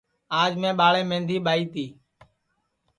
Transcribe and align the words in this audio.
آج 0.41 0.51
میں 0.61 0.73
ٻاݪیم 0.79 1.05
مہندی 1.09 1.37
ٻائی 1.45 1.63
تی 1.73 1.85